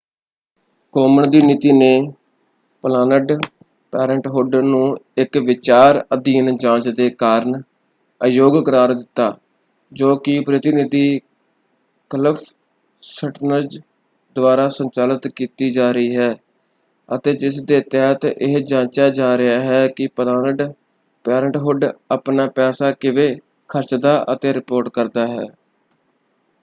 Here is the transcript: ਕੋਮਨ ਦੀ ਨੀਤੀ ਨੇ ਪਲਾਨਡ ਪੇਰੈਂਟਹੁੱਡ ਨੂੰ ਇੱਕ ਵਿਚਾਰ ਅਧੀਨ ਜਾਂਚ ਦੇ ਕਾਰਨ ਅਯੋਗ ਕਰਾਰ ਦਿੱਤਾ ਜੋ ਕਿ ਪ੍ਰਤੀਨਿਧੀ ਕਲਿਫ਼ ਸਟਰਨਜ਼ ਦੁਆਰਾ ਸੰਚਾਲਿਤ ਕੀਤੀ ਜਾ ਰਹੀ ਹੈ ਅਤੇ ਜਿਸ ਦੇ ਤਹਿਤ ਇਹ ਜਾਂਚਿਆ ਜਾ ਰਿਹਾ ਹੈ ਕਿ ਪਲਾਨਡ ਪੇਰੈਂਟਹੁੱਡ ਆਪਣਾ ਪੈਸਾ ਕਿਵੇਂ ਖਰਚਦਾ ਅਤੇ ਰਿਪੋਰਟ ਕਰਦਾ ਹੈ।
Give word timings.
ਕੋਮਨ 0.93 1.29
ਦੀ 1.29 1.39
ਨੀਤੀ 1.41 1.71
ਨੇ 1.71 1.89
ਪਲਾਨਡ 2.83 3.31
ਪੇਰੈਂਟਹੁੱਡ 3.93 4.55
ਨੂੰ 4.55 4.97
ਇੱਕ 5.17 5.37
ਵਿਚਾਰ 5.37 6.03
ਅਧੀਨ 6.13 6.57
ਜਾਂਚ 6.57 6.87
ਦੇ 6.89 7.09
ਕਾਰਨ 7.09 7.61
ਅਯੋਗ 8.21 8.63
ਕਰਾਰ 8.65 8.93
ਦਿੱਤਾ 8.93 9.37
ਜੋ 9.91 10.15
ਕਿ 10.17 10.39
ਪ੍ਰਤੀਨਿਧੀ 10.39 11.19
ਕਲਿਫ਼ 12.11 12.41
ਸਟਰਨਜ਼ 13.03 13.79
ਦੁਆਰਾ 14.35 14.67
ਸੰਚਾਲਿਤ 14.69 15.27
ਕੀਤੀ 15.27 15.71
ਜਾ 15.71 15.91
ਰਹੀ 15.91 16.15
ਹੈ 16.15 16.35
ਅਤੇ 17.09 17.33
ਜਿਸ 17.33 17.63
ਦੇ 17.63 17.81
ਤਹਿਤ 17.81 18.25
ਇਹ 18.25 18.59
ਜਾਂਚਿਆ 18.65 19.09
ਜਾ 19.09 19.37
ਰਿਹਾ 19.37 19.59
ਹੈ 19.59 19.87
ਕਿ 19.87 20.07
ਪਲਾਨਡ 20.07 20.71
ਪੇਰੈਂਟਹੁੱਡ 21.25 21.85
ਆਪਣਾ 22.11 22.47
ਪੈਸਾ 22.47 22.91
ਕਿਵੇਂ 22.91 23.35
ਖਰਚਦਾ 23.69 24.25
ਅਤੇ 24.33 24.53
ਰਿਪੋਰਟ 24.53 24.89
ਕਰਦਾ 24.89 25.27
ਹੈ। 25.27 25.45